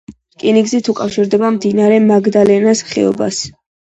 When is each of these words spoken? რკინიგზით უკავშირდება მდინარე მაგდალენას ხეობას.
რკინიგზით 0.35 0.87
უკავშირდება 0.93 1.51
მდინარე 1.57 1.99
მაგდალენას 2.07 2.83
ხეობას. 2.93 3.45